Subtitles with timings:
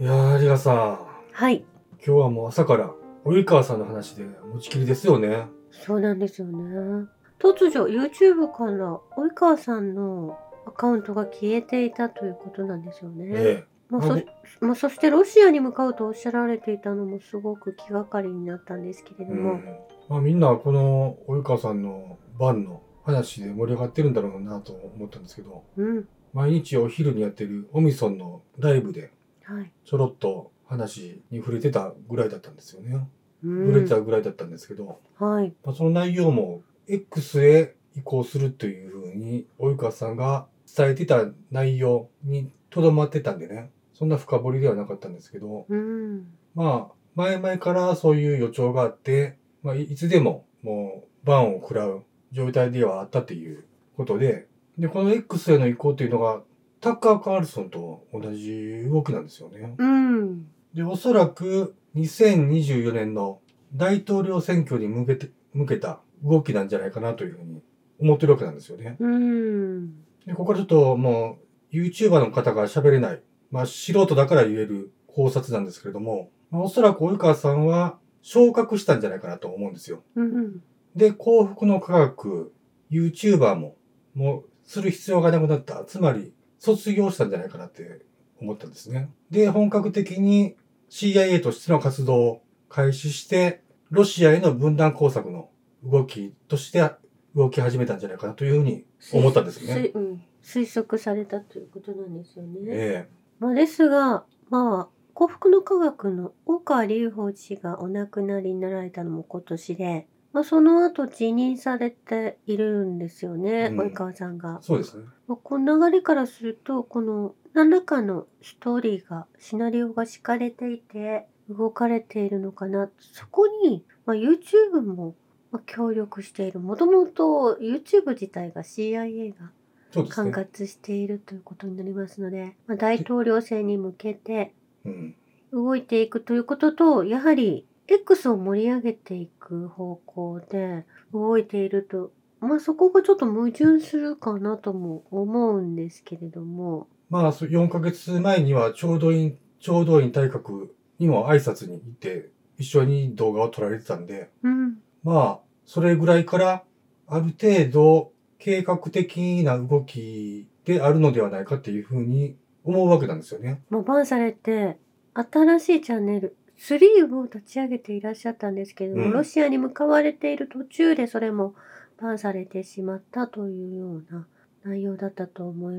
[0.00, 0.98] いやー、リガさん。
[1.30, 1.62] はい。
[1.98, 2.90] 今日はもう朝から、
[3.26, 5.46] 及川さんの話で持ちきりですよね。
[5.70, 7.06] そうなんですよね。
[7.38, 13.26] 突如 YouTube から及川さんのアカウントが消えていたということなんですよね。
[13.30, 14.16] えまあ、そ
[14.64, 19.24] まあ、そしてロシアに向かうとおっしゃられていたのもすごく気がかりになったんですけれえ。
[19.26, 19.64] ども、うん。
[20.08, 29.12] まあみんなこの及川さんの番の話で盛り上がってるんだろうなと思ったんですけど、うん、毎日お昼にやってるオミソンのライブで
[29.54, 29.72] はい。
[29.84, 33.08] ちょろっと話に触れてたぐらいだったんですよね。
[33.44, 35.52] うん触れてたぐらいだったんですけど、はい。
[35.64, 40.46] まあ、その内容も X へ移行するというふうに及川さんが
[40.76, 46.26] 伝えてた内容にとどまってたんでねそんな深掘りではなかったんですけどうん。
[46.54, 53.64] まあ前々からそういう予兆があって、まあ、いいつでももうバンを食らう状態ではあったという
[53.96, 54.46] ことで
[54.78, 56.40] でこの X への移行というのが
[56.80, 59.74] タッカー・カールソンと同じ動きなんですよね。
[59.76, 60.46] うん。
[60.74, 63.40] で、おそらく2024年の
[63.74, 67.62] 大統領選挙に向けて、向けた動きなんじゃないかなというふうに
[68.00, 68.96] 思ってるわけなんですよね。
[68.98, 69.90] うん。
[70.26, 71.38] で、ここからちょっとも
[71.72, 80.02] う YouTuber の方が喋れない、まあ素人だから言える考察なんですけれども、まあ、おそらく及川さんは昇格したんじゃないかなと思うんですよ。
[80.14, 80.62] うん。
[80.96, 82.52] で、幸福の科学、
[82.90, 83.76] YouTuber も、
[84.14, 85.84] もうする必要がなくなった。
[85.84, 88.02] つまり、卒業したんじゃないかなって
[88.40, 89.10] 思ったんですね。
[89.30, 90.56] で、本格的に
[90.90, 95.48] CIA としての活動を開始して、ロシアへの分断工作の
[95.82, 96.88] 動きとして
[97.34, 99.90] 動き始めたんじゃないかなというふうに思ったんですよね。
[99.92, 102.60] 推うん、推測されたということなんですよね。
[102.66, 114.64] えまあ、ですが、まあ、幸福の科学の大川隆法氏がお亡くなりになられたのも今年で、まあ、その後辞任されているんですよね、うん及川さんがえ。
[114.64, 115.04] そうですね。
[115.26, 122.88] まあ、この流れからすると、この何らかのストーリーが、シナリオが敷かれていて、動かれているのかな。
[123.00, 125.16] そこに、まあ、YouTube も
[125.50, 126.60] まあ協力している。
[126.60, 129.52] もともと YouTube 自体が CIA が管
[129.92, 130.30] そうですね。
[130.30, 134.54] 轄しているということになりますので、まあ、大統領選に向けて
[134.84, 135.14] うん。
[135.52, 150.68] 動いていくということと、やはり X を盛り上げていく方向で動いていると、まあそこがちょっと矛盾するかなとも思うんですけれども、まあ、そ4ヶ月前には、ちょうど院、ちょうど院大閣
[151.00, 156.62] にも挨拶に行って、一緒に動画を撮られてたんで、うん、まあ、それぐらいから、
[157.08, 163.60] ある程度、計画的な動きであるのではないかっていうふうに思うわけなんですよね。
[163.70, 164.78] もうバンされて、
[165.12, 171.54] 新しいチャンネル、3を立ち上げていらっしゃったんですけれども、うんロシアに向かわれている途中でそれも
[172.00, 174.26] バンされてしまったというような
[174.64, 175.76] 内容だったと思い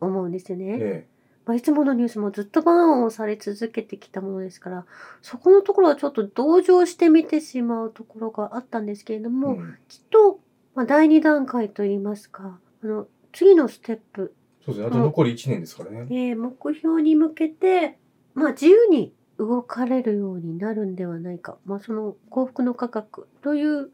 [0.00, 0.76] 思うんですよね。
[0.80, 1.06] え
[1.46, 4.86] まあ、いつものニュースもずっとバンをされ続けてきたものですから、
[5.20, 9.28] そこのところはちょっと同情して見てしまうところがあったんですけれどえ。
[9.28, 10.40] も、うんきっと、
[10.74, 14.34] まあ、第2段階といいますか、あの、次のステップ、
[14.64, 14.86] そうですね。
[14.86, 16.06] あと残り1年ですからね。
[16.10, 17.98] えー目標に向けて、
[18.34, 21.58] まあ、自由に動かれるようになるんではないか。
[21.64, 23.90] まあ、その幸福の価格という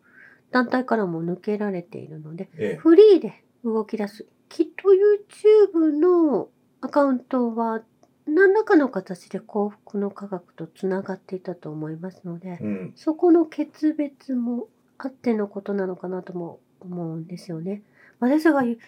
[0.51, 2.77] 団体からも抜けられているので、ええ。
[2.77, 4.27] フリーで動き出す。
[4.49, 4.91] きっと
[5.75, 6.49] YouTube の
[6.81, 7.83] アカウントは
[8.27, 12.93] 何らかの形で幸福の科学とつながっていたと思いますので、うん。
[12.97, 14.69] そこの決別も
[14.99, 17.83] あってのことなのかなとも思うんですよね。
[18.19, 18.79] まあ、ですが、及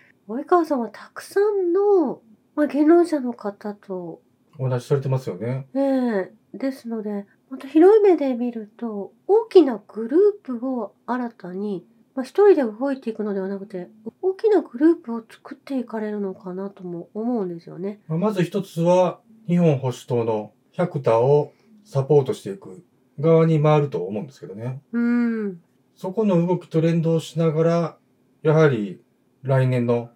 [0.47, 2.21] 川さんはたくさんの、
[2.55, 4.21] まあ、言論者の方と、
[4.59, 5.67] お話しされてますよね。
[5.75, 13.89] ええですので、また広い目で見ると、大きなグループを新たに、まあ、一人で動いていくのではなくて、
[14.21, 18.01] 大きなグループを作っていかれるのかなとも思うんですよね。
[18.09, 21.53] まず一つは、日本保守党の百田を
[21.85, 22.85] サポートしていく
[23.19, 24.81] 側に回ると思うんですけどね。
[24.93, 25.61] うん。
[25.95, 27.97] そこの動きと連動しながら、
[28.43, 29.01] やはり
[29.43, 30.11] 来年の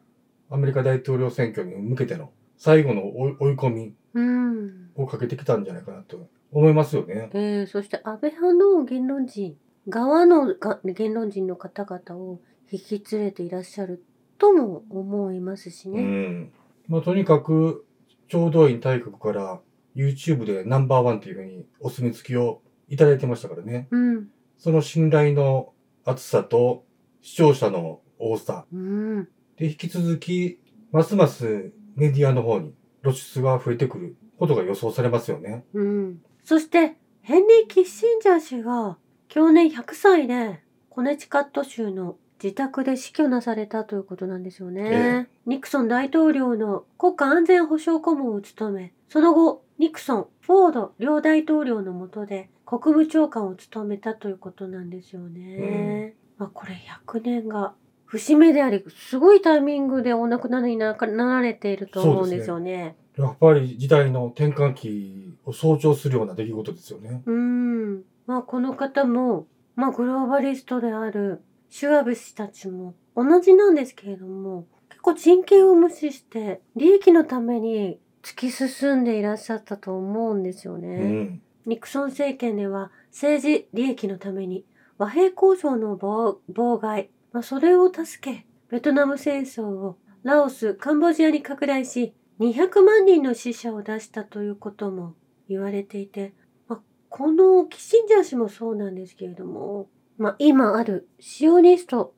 [0.50, 4.85] アメリカ大統領選挙に向けての最後の追い追い込みうん。
[4.96, 7.30] をかけてきたんじゃないかなと思いますよね。
[7.32, 9.56] えー、そして安倍派の言論人
[9.88, 12.40] 側のが言論人の方々を
[12.70, 14.04] 引き連れていらっしゃる
[14.38, 16.02] とも思いますしうね。
[16.02, 16.52] ん。
[16.88, 17.84] まあ、とにかく、
[18.28, 19.60] 聴導員大国から
[19.94, 23.88] YouTube でナンバーワンというふうにお墨付きをいただいてましたからね。
[23.90, 24.28] うん。
[24.58, 25.72] その信頼の
[26.04, 26.84] 厚さと
[27.22, 28.66] 視聴者の多さ。
[28.72, 29.24] うん。
[29.56, 30.60] で、引き続き、
[30.92, 35.64] ますますメディアの方に露出が増えてくることが予想されますよね。
[35.74, 36.22] うん。
[36.44, 38.98] そして、ヘンリー・キッシンジャー氏が
[39.28, 40.60] 去年100歳で
[40.90, 45.26] コネチカット州の自宅で死去なされたということなんですよね。
[45.26, 56.14] えニクソン大統領の国家安全保障顧問を務め、その後、ニクソン、フォード両大統領の下で国務長官を務めたということなんですよね。
[56.38, 56.74] まあこれ
[57.06, 57.74] 100年が
[58.06, 62.96] 節目であり、すごいタイミングでお亡くなりになられていると思うんですよね。
[63.16, 67.22] やっぱり時代の転換期を象徴するような出来事ですよね。
[67.24, 68.02] うん。
[68.26, 80.88] まあこの方も、まあグローバリストであるシュワブ氏たちも同じなんですけれども、結構人権を無視して利益のために突き進んでいらっしゃったと思うんですよね。
[80.88, 81.42] うん。
[81.66, 84.64] ニクソン政権では政治利益のために
[84.98, 95.12] 和平交渉の妨妨害、まあ、それを助け、ベトナム戦争をラオス、カンボジアに拡大し、200万人の死者を出したということも
[95.46, 96.32] 言われていて、
[96.66, 96.80] まあ、
[97.10, 102.14] このキッシンジャー氏もそうなんですけれども、まあ、今あるシオニスト、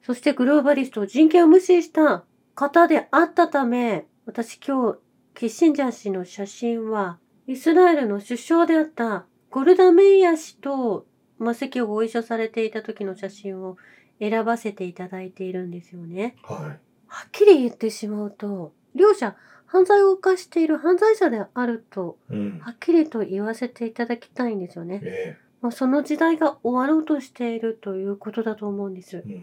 [0.00, 2.24] そしてグローバリスト、人権を無視した
[2.54, 4.98] 方であったため、私今日、
[5.34, 11.04] キッシンジャー氏の写真は、イスラエルの首相であったゴルダ・メイヤ氏と、
[11.38, 13.76] まあ、席をご一緒されていた時の写真を
[14.18, 16.36] 選ばせていただいているんですよね。
[16.42, 16.76] は
[17.06, 22.34] はっきり言ってしまうと、両者犯罪を犯している犯罪者であると、い。
[22.34, 22.58] うん。
[22.60, 25.00] はっきりと言わせていただきたいんですよね。
[25.04, 29.20] えまあ、その時代が終わろうとしているということだと思うんですえ。。
[29.20, 29.34] うん。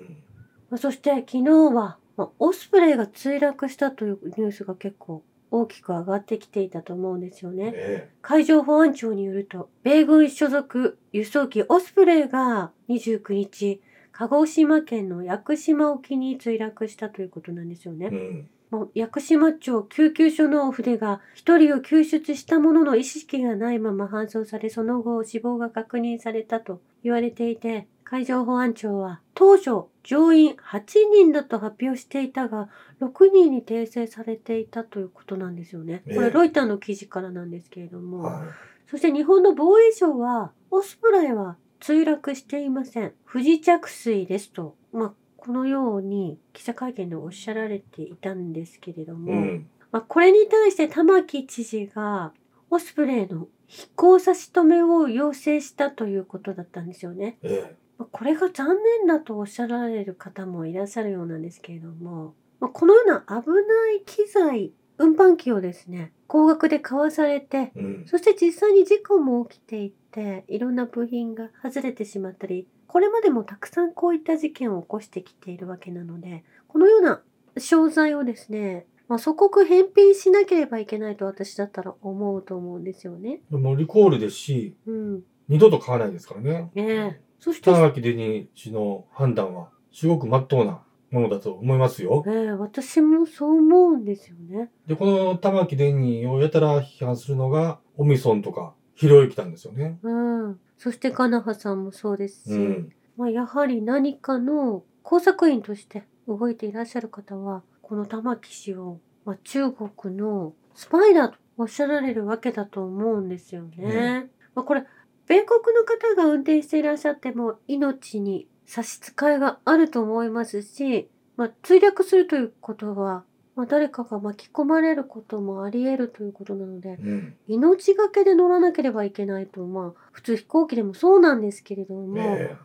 [0.69, 7.71] まあ、そして昨日は、まあ、オスプレイが墜落したというニュースが結構大きく上がってきていたと思うんですよね。
[7.73, 18.09] え海上保安庁によると、米軍所属輸送機オスプレイが29日、鹿児島県の屋久島沖に墜落したということなんですよね。
[18.11, 18.15] え。
[18.15, 18.49] うん。
[18.71, 32.69] もう屋久島町救急所の船が一人を救出したものの意識がないまま搬送され、その後死亡が確認されたと言われていて、海上保安庁は当初乗員8人だと発表していたが、
[33.01, 35.99] 6人に訂正されていたということなんですよね。
[35.99, 38.45] こええれロイターの記事からなんですけれども、は
[38.87, 43.13] そして日本の防衛省は、オスプレイは墜落していません。
[43.25, 49.16] 不時着水ですと、まあ、このように記者会見でおっしゃられていたんですけれどい。
[49.16, 49.68] も、うん。
[49.92, 52.33] まあ、これに対して玉城知事が、
[52.69, 57.38] オスプレイの飛行差し止めを要請したということだったんですよね。
[57.42, 67.80] えまあこれが残念だとおっしゃられる方もいらっしゃるようなんですけれども、まあ、このような危ない機材、運搬機をですね、高額で買わされて、え。
[67.80, 68.06] うん。
[68.06, 77.21] そして実際に事故も起きていて、いろんな部品が外れてしまったり、これまでもたくさんこういった事件を起こしてきているわけなので、このような
[77.57, 83.42] 商材をですね、まあ、祖国返品しなければいけないと私だったら思うと思うんですよね。
[83.50, 85.24] でもリコールですし、うん。
[85.50, 86.71] 二度と買わないですからね。
[86.74, 87.21] ねえ。
[87.39, 92.23] そして、玉木デニー氏の判断は、すごく真っ当なものだと思いますよ。
[92.25, 94.71] ええ私もそう思うんですよね。
[94.87, 99.99] で、この玉木デニーをやたら批判するのが、オミソンとか、ひろゆきなんですよね。
[100.01, 100.59] うん。
[100.77, 102.89] そしてカナハさんもそうですし、うん。
[103.17, 114.29] まあ、やはり何かの工作員として動いていらっしゃる方は、この玉木氏を、まあ、中国のスパイだとおっしゃられるわけだと思うんですよね。
[114.55, 114.85] まあ、これ、
[115.27, 123.25] 米国の方が運転していらっしゃっても命に差し支えがあると思いますし、まあ、墜落するということは、
[123.57, 127.35] まあ、誰かが巻き込まれることもあり得るということなので、うん。
[127.50, 132.56] 命がけで乗らなければいけないと、まあ、普通飛行機でもそうなんですけれども、え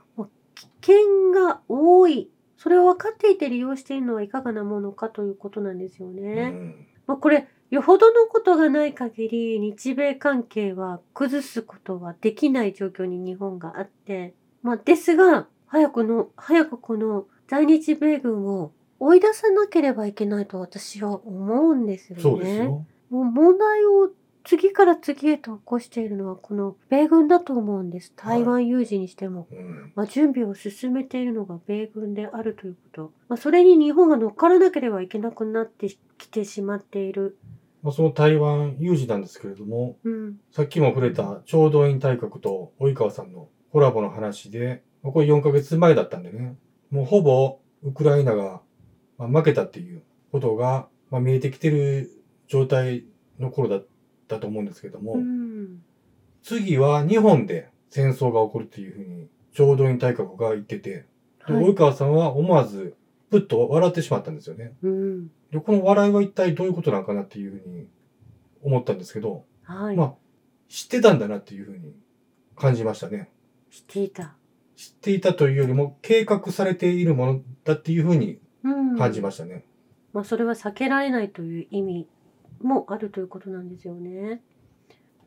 [0.54, 2.30] 危険が多い。
[2.56, 6.20] それを分かっていて利用しているのはいかがなものかということなんですよえ。
[6.20, 6.42] ね。
[6.42, 6.86] うん。
[7.08, 22.22] まあ、これ、よほどのことがない限り、日米関係は崩すことはできない状況に日本があって、まあ、ですが、早くの、早くこの在日米軍を追い出さなければいけないと私は思うんですよね。
[22.22, 22.86] そうですよ。
[23.10, 24.10] もう問題を
[24.46, 28.12] 次から次へと起こしているのはこの米軍だと思うんです。
[28.14, 29.48] 台湾有事にしても。
[29.50, 29.92] うん。
[29.96, 33.12] まあ、準備を進めているのが米軍であるということ。
[33.28, 37.38] まあ、それに日本が乗っからなければいけなくなってきてしまっている。
[37.82, 40.36] まあ、その台湾有事なんですけれども、うん。
[40.52, 46.56] さっきも触れた聴導員大閣と及川さんのコラボの話で、まあこれ4ヶ月前だったんでね、
[46.90, 48.60] もうほぼウクライナが
[49.18, 52.10] まあ負けたっていうことがまあ見えてきてる
[52.48, 53.04] 状態
[53.38, 53.86] の頃だっ
[54.28, 55.82] たと思うんですけども、うん。
[56.42, 61.06] 次は日本で戦争が起こるっていうふうに聴導員大閣が言ってて、
[61.46, 62.96] ではい及川さんは思わず
[63.30, 64.74] ぷっと笑ってしまったんですよね。
[64.82, 65.30] うん。
[65.50, 67.86] で、この笑いは一体どういうことなのかなっていうふうに
[68.62, 69.96] 思ったんですけど、はい。
[69.96, 70.14] まあ
[70.68, 71.94] 知ってたんだなっていうふうに
[72.56, 73.30] 感じましたね。
[73.70, 74.36] 知っていた。
[74.76, 78.98] 知っていたというよりも計画されているものだっていうふうにうん。
[78.98, 79.64] 感じましたね。
[80.12, 82.08] まあ、それは避けられないという意味
[82.62, 84.42] もあるということなんですよね。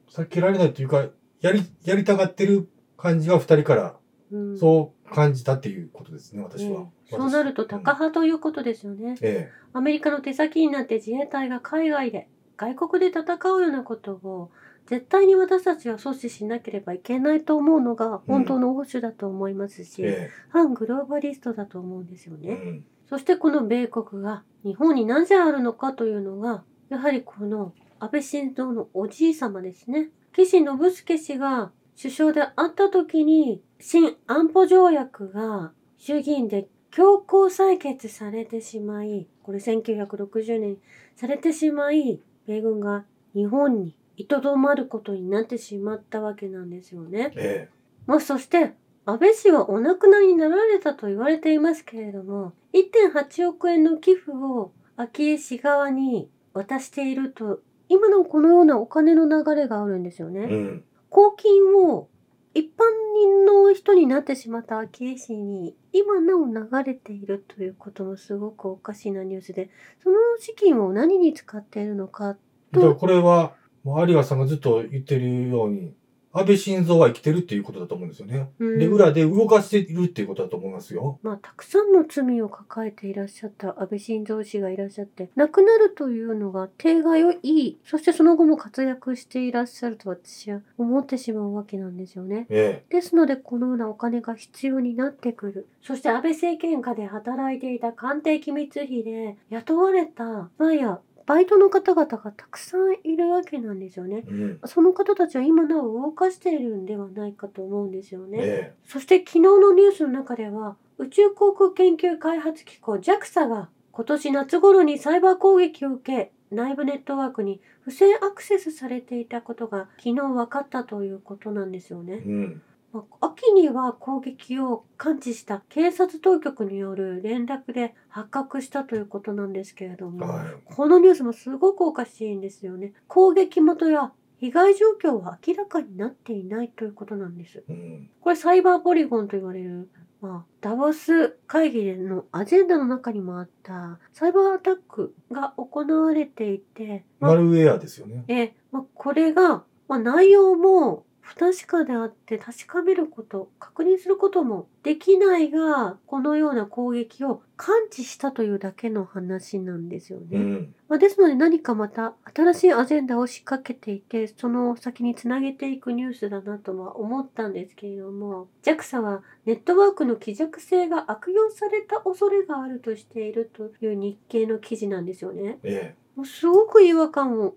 [0.09, 1.07] 避けられないというか、
[1.41, 3.95] やり、やりたがってる感じが二人から
[4.31, 4.57] うん。
[4.57, 6.81] そう感じたっていうことですね、私は。
[6.81, 9.15] ええそうなるとタカ派ということですよね。
[9.21, 14.51] えアメリカの手先になって自衛隊が海外で外国で戦うようなことを
[14.89, 19.85] 絶対に私たちは阻止しなければいけないと思うのが本当の保守だと思いますえ。
[19.85, 22.47] し、え反グローバリストだと思うんですよえ。
[22.47, 22.53] ね。
[22.53, 22.85] うん。
[23.07, 30.09] そしてこの米国が日本になぜあるのかというのが、やはりこの安倍晋三のおじい様ですね。
[30.33, 40.77] 岸信介氏が首相であった時に、新安保条約が衆議院で強行採決されてしまい、これ1960年
[41.15, 43.05] されてしまい、米軍が
[43.35, 47.31] 日本にいとどまることになってしまったわけなんですよね。
[47.37, 47.69] え
[48.05, 48.73] まあ、そして、
[49.05, 60.31] 安倍氏はお亡くなりになられたと言われていますけれども、1.8億円の寄付を昭恵氏側に渡していると、今のこのようなお金の流れがあるんですよえ。
[60.31, 60.39] ね。
[60.41, 60.83] うん。
[61.09, 62.09] 公金を
[62.53, 62.67] 一般
[63.15, 69.69] 人の人になってしまった昭恵氏に今なお流れているということもすごくおかしなニュースで、
[70.03, 72.35] その資金を何に使っているのか
[72.71, 75.93] だからこれは、もう有賀さんがずっと言ってるように、
[76.31, 78.51] 安倍晋三は生きてるっていうことだと思うんですよね。
[78.59, 81.19] うんで、裏で動かしているっていうことだと思いますよ。
[81.23, 92.45] まあ、たくさんの罪を抱えていらっしゃった安倍晋三氏がいらっしゃって、亡くなるというのが定外をいい、そしてその後も活躍していらっしゃると私は思ってしまうわけなんですよね。
[92.49, 95.67] えですので、このようなお金が必要になってくる。
[95.81, 104.31] そして安倍政権下で働いていた官邸機密費で雇われた、まあや、バイトの方々がたくさんいるわけなんですよねえ。。
[104.31, 104.59] うん。
[104.65, 108.39] その方たちは今なお動かしているんではないかと思うんですよね。
[108.41, 122.27] えそして昨日のニュースの中では宇宙航空研究開発機構 JAXA が今年夏頃にサイバー攻撃を受け内部ネットワークに不正アクセスされていたことが昨日分かったということなんですよねえ。。
[122.27, 122.61] うん。
[122.91, 130.47] まあ秋には攻撃を感知した警察当局による連絡で発覚したということなんですけれども、はい。
[130.65, 132.93] このニュースもすごくおかしいんですよね。
[133.07, 137.63] 攻撃元や被害状況は明らかになっていないということなんです。
[137.67, 138.09] うん。
[138.21, 139.89] これサイバーポリゴンと言われる、
[140.21, 148.23] まあ、ダボス会議でのアジェンダの中にもあったサイバーアタックが行われていて、まあマルウェアですよね。
[148.27, 160.25] えまあ、これが、まあ、内容も不確かであって確かめること確認することもできないがこのような攻撃を感知したというだけの話なんですよね。
[160.31, 160.75] うん。
[160.87, 175.59] まあ、ですので何かまた新しいアジェンダを仕掛けていてその先につなげていくニュースだなとは思ったんですけれども JAXA はネットワークの希弱性が悪用された恐れがあるとしているという日経の記事なんですよね。
[175.61, 177.53] えもうすごく違和感をん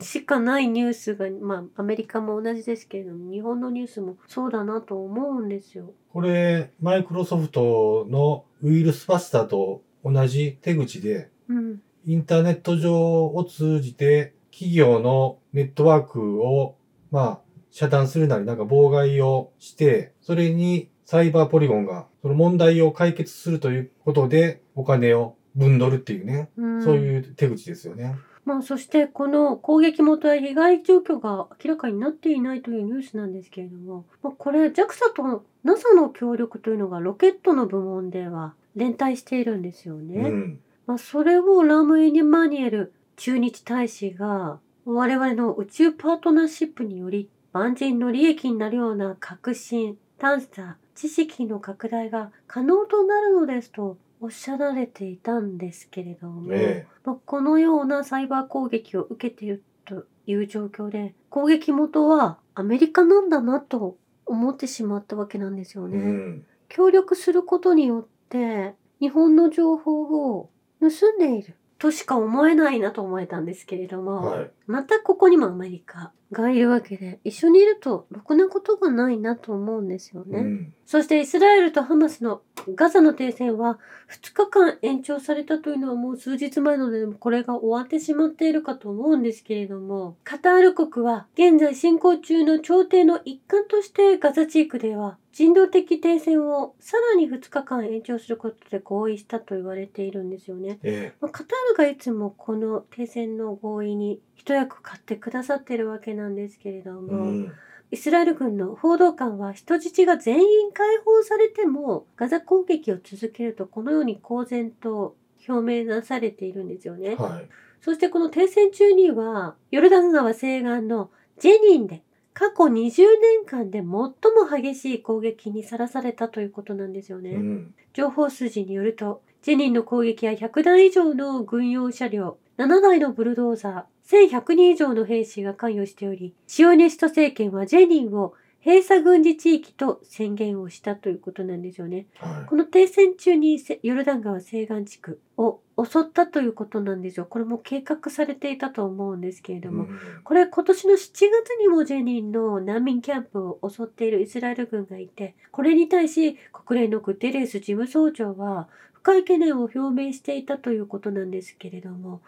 [0.00, 5.92] しかないニュースが、まあ、アメリカも同じですけれども日本のニュースもそうだなと思うんですよ。
[6.12, 16.76] これ、マイクロソフトのウイルスバスターと同じ手口で、うん、インターネット上を通じて企業のネットワークを、
[17.10, 17.40] まあ、
[17.70, 28.16] 遮断するなりなんか妨害をして、それにサイバーポリゴンがその問題を解決するということでお金を分取るっていうね、うんそういう手口ですよね。
[28.44, 40.28] まあ、そしてこの攻撃元や被害状況が明らかになっていないというニュースなんですけれども、まあ、これ JAXA と NASA の協力というのがロケットの部門では連帯しているんですよね。
[40.28, 40.60] うん。
[40.86, 65.90] まあ、それをラム・エニマニエル駐日大使が我々の宇宙パートナーシップにより万人の利益になるような革新、探査、知識の拡大が可能となるのですとおっしゃられていたんですけれども、えまあこのようなサイバー攻撃を受けているという状況で攻撃元はアメリカなんだなと思ってしまったわけなんですよえ。
[65.90, 65.98] ね。
[65.98, 66.46] うん。
[66.70, 70.48] 協力することによって日本の情報を
[70.80, 74.50] 盗んでいるとしか思えないなと思えたんですけれども、はい。
[74.66, 80.38] またここにもアメリカがいるわけで一緒にいるとろくなことがないなと思うんですよね。
[80.38, 80.74] うん。
[80.86, 82.42] そしてイスラエルとハマスの
[82.74, 83.78] ガザの停戦は
[84.10, 100.78] 2日間延長されたというのはもう数日前のでこれが終わってしまっているかと思うんですけれどもカタール国は現在進行中の調停の一環としてガザ地区では人道的停戦をさらに2日間延長することで合意したと言われているんですよね。
[100.84, 106.94] えまあカタールがいつもこの停戦の合意に一役買ってくださってるわけなんですけれどえ。
[106.94, 107.52] も、うん。
[107.90, 115.14] イスラエル軍の報道官は人質が全員解放されてもガザ攻撃を続けるとこのように公然と
[115.46, 117.14] 表明なされているんですよね。
[117.14, 117.48] はい。
[117.80, 122.02] そしてこの停戦中にはヨルダン川西岸のジェニンで
[122.34, 124.12] 過去20年間で最も
[124.50, 127.30] 激しい攻撃にさらされたということなんですよね。
[127.30, 127.74] うん。
[127.92, 138.34] 情報筋によると、ジェニンの攻撃や100台以上の軍用車両、7台のブルドーザー、1100人以上の兵士が関与しており、シオニスト政権はジェニンを
[138.64, 142.06] 閉鎖軍事地域と宣言をしたということなんですよね。
[142.18, 147.26] はこの停戦中にせヨルダン川西岸地区を襲ったということなんですよ。
[147.26, 149.62] これも計画されていたと思うんですけれい。
[149.62, 151.24] ども、うんこれ今年の7月
[151.60, 162.22] にもジェニンの難民キャンプを襲っているイスラエル軍がいて、これに対し国連のグテレス事務総長は深い懸念を表明していたということなんですけれども、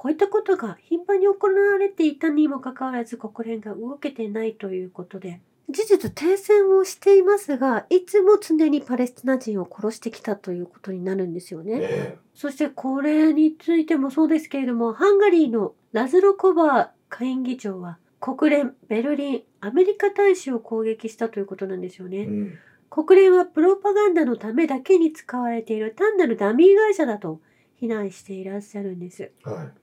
[0.00, 11.80] こういったことが頻繁に行われていたにもかかわらず国連が動けてないということで、事実停戦をしていますが、いつも常にパレスチナ人を殺してきたということになるんですよね。
[11.82, 22.20] えそしてこれについてもそうですけれども、ハンガリーのラズロコバー下院議長は、国連、ベルリン、アメリカ大使を攻撃したということなんですよね。
[22.20, 22.58] えうん。
[22.88, 27.42] 国連はプロパガンダのためだけに使われている単なるダミー会社だと
[27.76, 29.30] 非難していらっしゃるんです。
[29.42, 29.79] はい。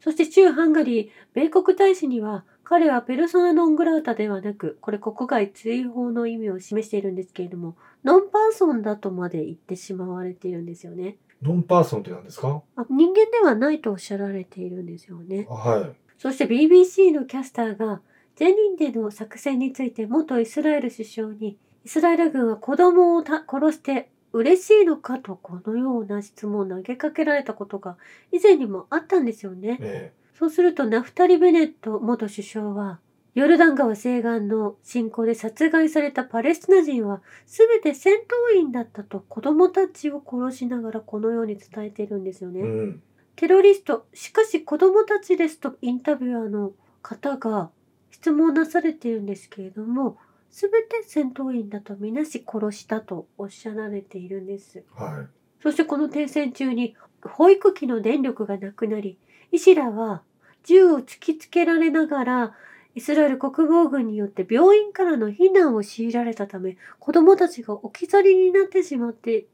[0.00, 11.16] そして駐ハンガリー、米国大使には、彼はペルソナノングラータではなく、これ国外追放の意味を示しているんですけれども、 non-person だとまで言ってしまわれているんですよね。
[11.42, 12.62] non-person って何ですか？
[12.76, 15.46] あ人間ではないとおっしゃられているんですよね。
[15.48, 15.96] はい。
[16.18, 18.00] そして BBC のキャスターが、
[18.36, 27.96] ジェニンでの作戦について元イスラエル首相に、イスラエル軍は子供をた殺して嬉しいのかとこのような質問を投げかけられたことが
[28.32, 29.78] 以前にもあったんですよね。
[29.80, 32.98] えそうするとナフタリ・ベネット元首相は、
[33.34, 38.20] ヨルダン川西岸の侵攻で殺害されたパレスチナ人は全て戦
[38.54, 42.60] 闘員だったと子供たちを殺しながらこのように伝えているんですよね。
[42.60, 43.02] えうん。
[43.36, 46.72] テロリスト、しかし子供たちですとインタビュアーの
[47.02, 47.70] 方が
[48.10, 50.16] 質問なされているんですけれども、
[50.50, 54.84] すべて戦闘員だとみなし殺したとおっしゃられているんです。
[54.94, 55.26] は
[55.62, 59.18] そしてこの停戦中に保育器の電力がなくなり、
[59.52, 60.22] 医師らは
[60.64, 62.54] 銃を突きつけられながら、
[62.94, 69.46] イスラエル国防軍によって病院からの避難を強いられたため、子供たちが置き去りになってしまって、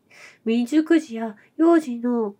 [0.44, 2.34] 未熟児や幼児の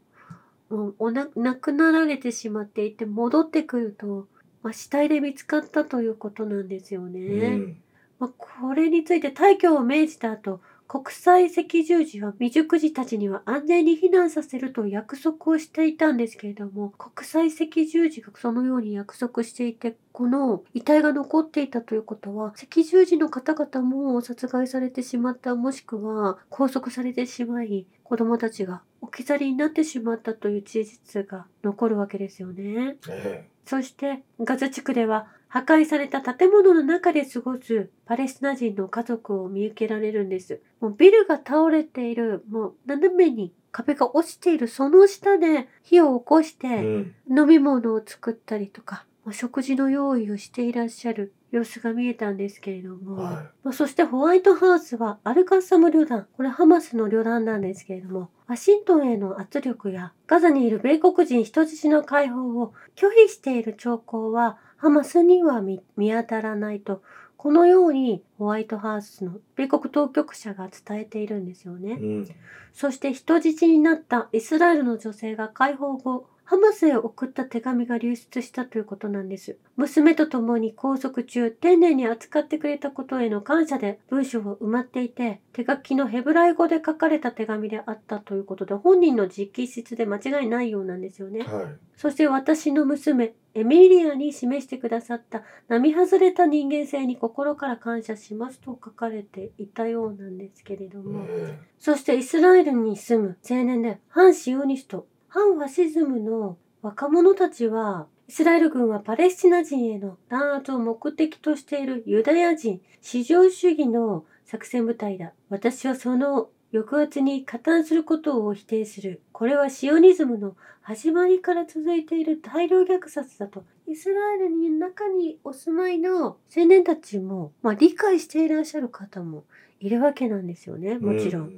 [0.71, 4.27] うんおな亡くなられてしまっていて戻ってくると、
[4.62, 7.21] まあ、死体で見つかったということなんですよね。
[7.21, 7.25] い。
[7.25, 7.77] うん。
[8.19, 32.97] まあ、これについて退去を命じた後、国際赤十字は未熟児たちには安全に避難させると約束をしていたんですけれども、国際赤十字がそのように約束していて、この遺体が残っていたということは、赤十字の方々も殺害されてしまった、もしくは拘束されてしまい、子供たちが置き去りになってしまったという事実が残るわけですよね。
[33.09, 40.61] えそしてガザ地区では破壊された建物の中で過ごすパレスチナ人の家族を見受けられるんです。
[40.81, 44.69] もうビルが倒れている、もう斜めに壁が落ちている。
[44.69, 47.14] その下で火を起こしてん。
[47.31, 51.33] 飲み物を作ったりとか、まあ食事の用意をしていらっしゃる。
[51.53, 67.03] 様子が見えたんですけれども、はまあ、そしてホワイトハウスはアルカッサム旅団、これハマスの旅団なんですけれども、ワシントンへの圧力やガザにいる米国人人質の解放を拒否している兆候はハマスには見見当たらないと、
[67.37, 71.93] このようにホワイトハウスの米国当局者が伝えているんですよね。
[71.93, 71.95] い。
[71.95, 72.29] うん。
[72.73, 79.59] そして人質になったイスラエルの女性が解放後、ハマスへ送った手紙が流出したということなんです。
[79.75, 91.41] 娘と共に拘束中、丁寧に扱ってくれたことへの感謝で文章を埋まっていて、手書きのヘブライ語で書かれた手紙であったということで、本人の直筆で間違いないようなんですよね。
[91.41, 91.67] はい。
[91.97, 115.33] そして私の娘、エミリアに示してくださった並外れた人間性に心から感謝しますと書かれていたようなんですけれども、えそしてイスラエルに住む青年で反シオニスト、反ファシズムの若者たちは、イスラエル軍はパレスチナ人への弾圧を目的としているユダヤ人、至上主義の作戦部隊だ。
[115.49, 119.23] 私はその抑圧に加担することを否定する。
[119.33, 123.65] これはシオニズムの始まりから続いている大量虐殺だと。
[123.87, 129.45] イスラエルに中にお住まいの青年たちも、まあ、理解していらっしゃる方も
[129.81, 130.99] いるわけなんですよね。
[130.99, 131.43] もちろん。
[131.45, 131.51] う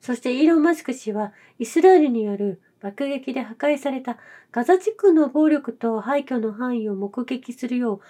[0.00, 4.16] そしてイーロン・マスク氏はイスラエルによる爆撃で破壊された
[4.52, 8.00] ガザ地区の暴力と廃墟の範囲を目撃するよう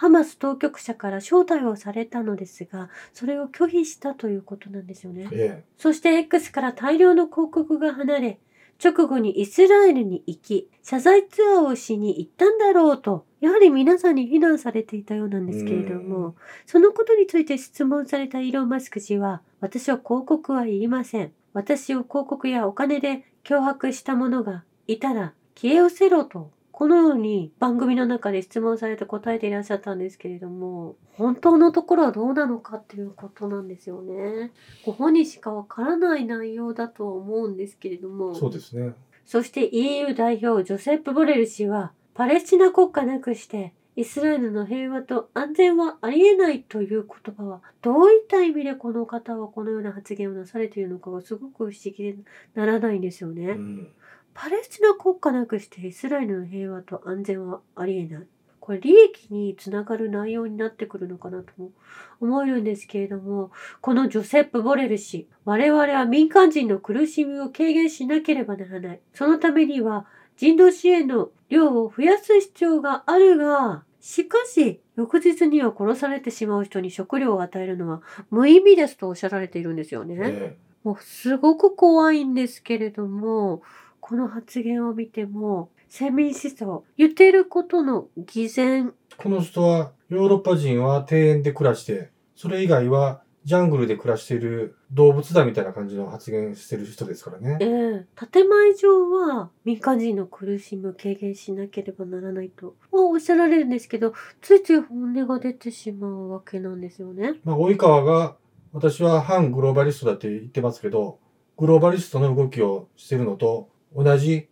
[0.00, 5.28] ハマス当局者から招待をされたのですが、それを拒否したということなんですよね。
[5.30, 8.38] えそして X から大量の広告が離れ、
[8.82, 16.34] 直後にイスラエルに行き、謝罪ツアーをしに行ったんだろうと、やはり皆さんに非難されていたようなんですけれどうも、
[16.64, 21.32] そのことについて質問されたイーロン・マスク氏は、私は広告は言いません。
[21.52, 34.52] 私を広告やお金で脅迫した者がいたら消え失せろと、このように番組の中で質問されて答えていらっしゃったんですけれども、本当のところはどうなのかっていうことなんですよね。
[34.86, 38.32] ご本人しかわからない内容だとは思うんですけれども。
[38.32, 38.94] えそうですね。
[39.26, 52.16] そして EU 代表ジョセップ・ボレル氏は、パレスチナ国家なくして、イスラエルの平和と安全はありえないという言葉は、どういった意味でこの方はこのような発言をなされているのかがすごく不思議で
[52.54, 53.50] ならないんですよね。
[53.50, 53.88] うん。
[54.32, 58.26] パレスチナ国家なくしてイスラエルの平和と安全はありえない。
[58.58, 61.72] これ利益につながる内容になってくるのかなとも
[62.20, 63.50] 思えるんですけれども、
[63.82, 69.00] このジョセップ・ボレル氏、我々は民間人の苦しみを軽減しなければならない。
[69.12, 70.06] そのためには
[70.38, 80.16] 人道支援の量を増やす必要があるが、しかし、翌日には殺されてしまう人に食料を与えるのは無意味ですとおっしゃられているんですよね。
[80.20, 83.62] えもうすごく怖いんですけれども、
[84.00, 97.64] この発言を見ても、先民思想、言っていることの偽善、えこの人は、ヨーロッパ人は庭園で暮らして、それ以外はジャングルで暮らしている動物だみたいな感じの発言してる人ですからねえ。
[97.64, 107.34] え建前上は民間人の苦しみを軽減しなければならないとはおっしゃられるんですけど、ついつい本音が出てしまうわけなんですよね。
[107.44, 108.36] まあ、及川が、
[108.72, 111.18] 私は反グローバリストだって言ってますけど、
[111.56, 114.48] グローバリストの動きをしてるのと同じ、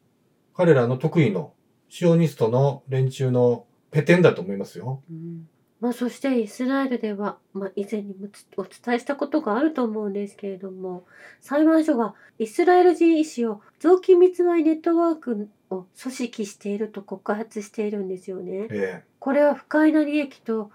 [0.55, 1.53] 彼らの得意の
[1.89, 5.03] シオニストの連中のペテンだと思いますよ。
[5.11, 5.49] うん
[5.81, 11.05] まあ、そしてイスラエルでは、まあ、以前にもつお伝えしたことがあると思うんですけれども
[11.41, 18.69] 裁判所がイスラエル人医師を臓器密売ネットワークを組織していると告発しているんですよね。
[18.71, 20.71] えこれは不快な利益と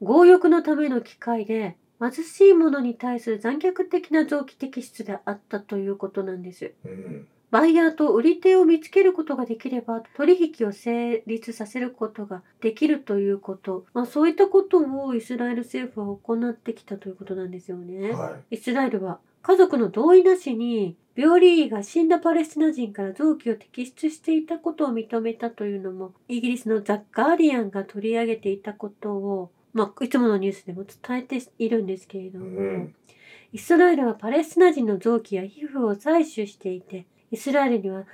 [0.00, 6.72] 強欲のための機会で貧しい者に対する残虐的な臓器摘出であったということなんです。
[6.84, 7.28] えうん。
[7.52, 18.12] バイヤーと売り手を見つけることができれば取引を成立させることができるということ、まあ、そういったことをイスラエル政府は行ってきたということなんですよね。
[18.12, 32.42] はイスラエルは家族の同意なしに病理医が死んだパレスチナ人から臓器を摘出していたことを認めたというのもイギリスのザ・ガーディアンが取り上げていたことを、まあ、いつものニュースでも伝えているんですけれどい。
[32.42, 32.94] も、うん。
[33.52, 38.04] イスラエルはパレスチナ人の臓器や皮膚を採取していて、イスラエルには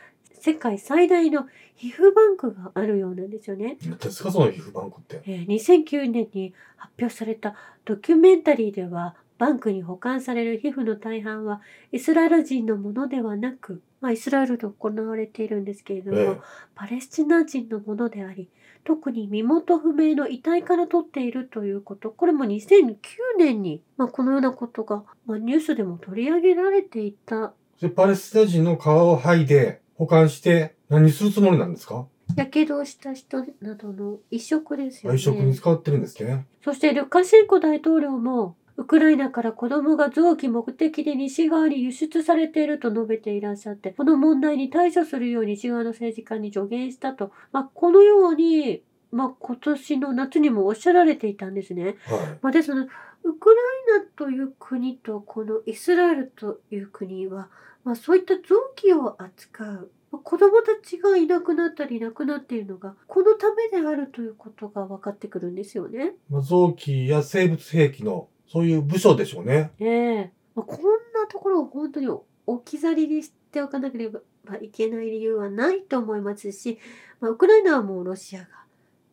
[0.40, 3.76] 世界最大の皮膚バンクがあるようなんですよね。
[3.82, 5.20] 何ですか、その皮膚バンクって。
[5.26, 7.54] えー2009年に発表された
[7.84, 11.60] ドキュメンタリーでは、バンクに保管される皮膚の大半は
[11.92, 16.38] イスラエル人のものではなく、まあ、イスラエルで行われているんですけれども、え
[16.74, 18.48] パレスチナ人のものであり、
[18.84, 22.96] 特に身元不明の遺体から取っているということ、これも2009
[23.38, 27.86] 年に、まあ、このようなことが、まあ、ニュースでも取り上げられていた、え。
[27.86, 32.06] で、パレスチナ人の皮を剥いで保管して何するつもりなんですか？
[32.36, 35.18] やけどをした人などの移植ですよね。
[35.18, 36.46] 移植に使ってるんですね。
[36.62, 51.96] そしてルカシェンコ大統領も、ウクライナから子供が臓器目的で西側に輸出されていると述べていらっしゃって、この問題に対処するよう西側の政治家に助言したと、まあ、このように、まあ、今年の夏にもおっしゃられていたんですね。
[52.06, 52.90] はまあ、ですので、
[53.28, 57.50] ウクライナという国とこのイスラエルという国は、
[57.84, 58.40] まあ、そういった臓
[58.74, 66.14] 器を扱う、まあ子供たちがいなくなったり亡くなっているのが、このためであるということが分かってくるんですよね。
[66.30, 66.32] い。
[66.32, 69.72] まあ、臓器や生物兵器のそういう部署でしょうね。
[69.78, 70.80] ええまあ、こん
[71.12, 74.20] なところを本当に置き去りにしておかなければ
[74.62, 76.78] いけない理由はないと思いますし、
[77.20, 78.46] まあ、ウクライナはもうロシアが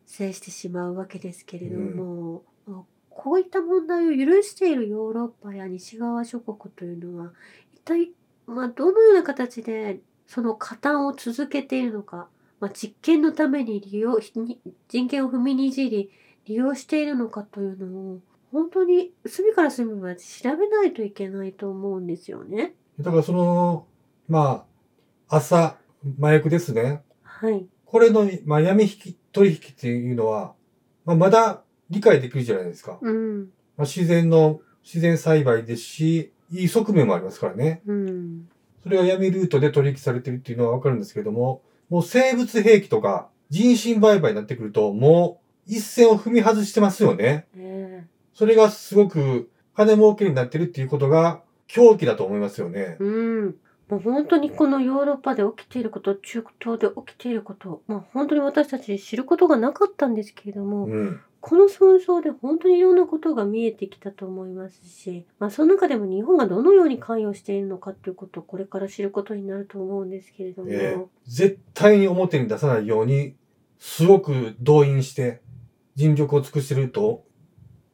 [0.06, 2.55] 制してしまうわけですけれども、まあ
[3.16, 7.32] こういった問題を許しているヨーロッパや西側諸国というのは
[7.72, 8.10] 一体、
[8.46, 12.28] まあ、どのような形でその加担を続けているのか、
[12.60, 16.10] まあ、実験のために利用に人権を踏みにじり
[16.44, 18.20] 利用しているのかというのを
[18.52, 22.74] 本当に隅から隅まで調べないといけないと思うんですよね。
[23.00, 23.86] だからその、
[24.28, 24.66] ま
[25.28, 25.78] あ、朝、
[26.20, 27.02] 麻薬ですね。
[27.22, 27.66] はい。
[27.86, 30.54] これの、まあ、闇引き、取引っていうのは、
[31.06, 32.98] まあ、まだ理解できるじゃないですか。
[33.00, 33.40] うん。
[33.40, 33.46] ま
[33.78, 37.82] あ、自然の、自然栽培ですし、いい側面もありますからね。
[37.86, 38.48] うん。
[38.82, 47.46] それが闇ルートで取引されてるっていうのはわかるんですけども、もう生物兵器とか人身売買になってくると、もう一線を踏み外してますよね。
[47.56, 52.96] えそれがすごく金儲けになってるっていうことが狂気だと思いますよねえ。
[53.00, 53.56] うん。
[53.88, 61.20] もう本当にこのヨーロッパで起きていること、中東で起きていること、まあ本当に私たち知ることがなかったんですけれども、うん。
[61.48, 73.36] この紛争で本当にいろんなことが見えてきたと思いますし、まあその中でも日本がどのように関与しているのかっていうことをこれから知ることになると思うんですけれども、ええ絶対に表に出さないように、
[73.78, 75.40] すごく動員して、
[75.94, 77.22] 尽力を尽くしてると、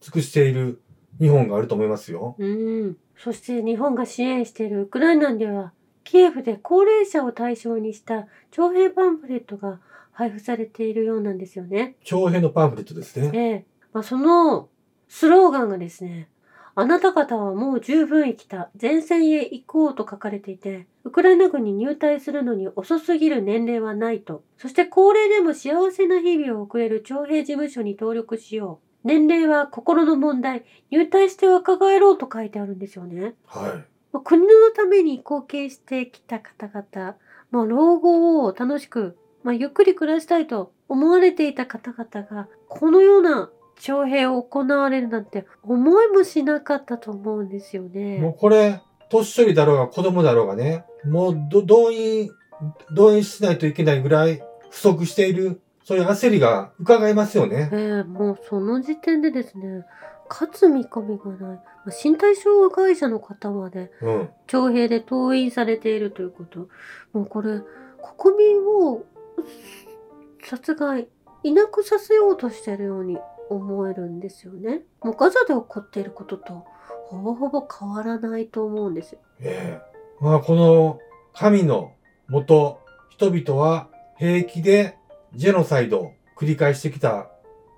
[0.01, 0.81] 尽くしている
[1.21, 2.37] 日本があると思いますよ。
[2.38, 2.97] うん。
[3.19, 9.79] そして日本が支援しているウクライナでは、キエフで高齢者を対象にした徴兵パンフレットが
[10.12, 11.96] 配布されているようなんですよね。
[12.05, 13.31] 徴兵のパンフレットですね。
[13.35, 13.66] ええ。
[13.92, 14.68] まあ、その
[15.09, 16.29] スローガンがですね、
[16.75, 18.70] あなた方はもう十分生きた。
[18.81, 24.42] 前線へ行こうと書かれていて、ウクライナ軍に入隊するのに遅すぎる年齢はないと。
[24.57, 29.07] そして高齢でも幸せな日々を送れる徴兵事務所に登録しよう。
[29.07, 30.64] 年齢は心の問題。
[30.90, 33.35] 入隊して若返ろうと書いてあるんですよね。
[33.46, 33.72] はい。
[34.12, 37.16] まあ国のために貢献してきた方々、
[37.51, 43.50] まあ、老後を楽しく、まあ、ゆっくり暮らしたいと思われていた方々が、このような
[43.81, 48.37] 徴兵を行われるなんて思いもしなかったと思うんですよもうね。
[48.38, 52.31] これ、年寄りだろうが子供だろうがね、もうど動員、
[52.94, 57.68] 動員しないといけないぐらい不足している、そういう焦りが伺えますよね。
[57.72, 59.85] ええもうその時点でですね、
[60.31, 61.57] 勝つ見込みがない。
[61.57, 64.28] まあ身体障害者の方までうん。
[64.46, 66.68] 徴兵で登院されているということ。
[67.12, 67.61] もうこれ、
[68.18, 69.05] 国民を
[70.45, 71.09] 殺害、
[71.42, 73.18] いなくさせようとしているように
[73.49, 74.83] 思えるんですよね。
[75.03, 76.64] もうガザで起こっていることと
[77.07, 79.18] ほぼほぼ変わらないと思うんですよ。
[79.40, 80.99] ええまあこの
[81.35, 81.92] 神の
[82.29, 84.97] もと、人々は平気で
[85.35, 87.31] ジェノサイドを繰り返してきた。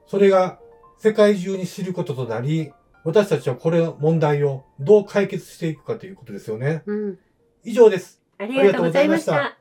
[0.06, 0.60] それが
[0.98, 6.82] 世界中に知ることとなり、私たちはこれの問題をどう解決していくかということですよね。
[6.86, 7.18] うん。
[7.64, 8.22] 以上です。
[8.38, 9.52] ありがとうございました。